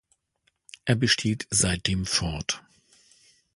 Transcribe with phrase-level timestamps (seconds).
[0.85, 2.63] Er besteht seitdem fort.